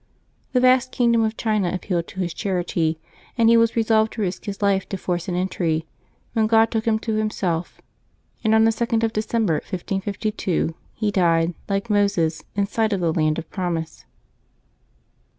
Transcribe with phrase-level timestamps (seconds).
[0.53, 2.97] The vast kingdom^ of China appealed to his charity,
[3.37, 5.85] and he was resolved to risk his life to force an entry,
[6.33, 7.79] when God took him to Himself,
[8.43, 13.13] and on the 2d of December, 1552, he died, like Moses, in sight of the
[13.13, 14.05] land of promise.